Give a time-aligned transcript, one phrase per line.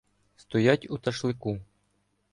[0.35, 1.61] Стоять у Ташлику.